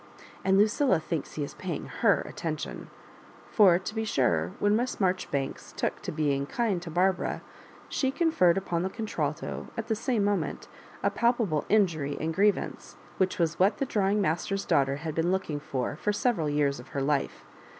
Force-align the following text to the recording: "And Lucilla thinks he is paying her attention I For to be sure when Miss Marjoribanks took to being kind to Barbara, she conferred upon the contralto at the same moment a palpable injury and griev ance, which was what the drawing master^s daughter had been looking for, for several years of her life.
"And 0.43 0.57
Lucilla 0.57 0.99
thinks 0.99 1.33
he 1.35 1.43
is 1.43 1.53
paying 1.53 1.85
her 1.85 2.21
attention 2.21 2.89
I 2.89 3.51
For 3.53 3.77
to 3.77 3.93
be 3.93 4.03
sure 4.03 4.53
when 4.57 4.75
Miss 4.75 4.99
Marjoribanks 4.99 5.73
took 5.73 6.01
to 6.01 6.11
being 6.11 6.47
kind 6.47 6.81
to 6.81 6.89
Barbara, 6.89 7.43
she 7.87 8.09
conferred 8.09 8.57
upon 8.57 8.81
the 8.81 8.89
contralto 8.89 9.67
at 9.77 9.89
the 9.89 9.95
same 9.95 10.23
moment 10.23 10.67
a 11.03 11.11
palpable 11.11 11.65
injury 11.69 12.17
and 12.19 12.35
griev 12.35 12.57
ance, 12.57 12.97
which 13.17 13.37
was 13.37 13.59
what 13.59 13.77
the 13.77 13.85
drawing 13.85 14.23
master^s 14.23 14.65
daughter 14.67 14.95
had 14.95 15.13
been 15.13 15.31
looking 15.31 15.59
for, 15.59 15.95
for 15.97 16.11
several 16.11 16.49
years 16.49 16.79
of 16.79 16.87
her 16.97 17.01
life. 17.03 17.45